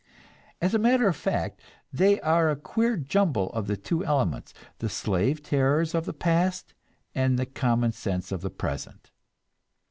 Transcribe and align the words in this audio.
As 0.59 0.73
a 0.73 0.79
matter 0.79 1.07
of 1.07 1.15
fact 1.15 1.61
they 1.93 2.19
are 2.21 2.49
a 2.49 2.55
queer 2.55 2.97
jumble 2.97 3.51
of 3.51 3.67
the 3.67 3.77
two 3.77 4.03
elements, 4.03 4.51
the 4.79 4.89
slave 4.89 5.43
terrors 5.43 5.93
of 5.93 6.05
the 6.05 6.11
past 6.13 6.73
and 7.13 7.37
the 7.37 7.45
common 7.45 7.91
sense 7.91 8.31
of 8.31 8.41
the 8.41 8.49
present. 8.49 9.11